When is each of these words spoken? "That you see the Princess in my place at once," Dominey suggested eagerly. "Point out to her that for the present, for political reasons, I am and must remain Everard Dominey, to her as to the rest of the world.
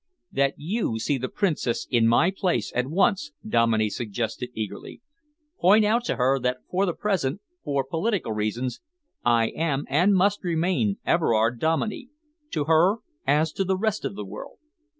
"That 0.31 0.55
you 0.57 0.97
see 0.97 1.19
the 1.19 1.29
Princess 1.29 1.85
in 1.91 2.07
my 2.07 2.31
place 2.35 2.71
at 2.73 2.87
once," 2.87 3.33
Dominey 3.47 3.91
suggested 3.91 4.49
eagerly. 4.55 4.99
"Point 5.59 5.85
out 5.85 6.05
to 6.05 6.15
her 6.15 6.39
that 6.39 6.57
for 6.71 6.87
the 6.87 6.95
present, 6.95 7.39
for 7.63 7.83
political 7.83 8.31
reasons, 8.33 8.81
I 9.23 9.49
am 9.49 9.85
and 9.87 10.15
must 10.15 10.43
remain 10.43 10.97
Everard 11.05 11.59
Dominey, 11.59 12.09
to 12.49 12.63
her 12.63 12.95
as 13.27 13.51
to 13.51 13.63
the 13.63 13.77
rest 13.77 14.03
of 14.03 14.15
the 14.15 14.25
world. 14.25 14.57